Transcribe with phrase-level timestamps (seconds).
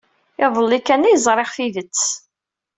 [0.43, 2.01] Iḍelli kan ay ẓriɣ tidet.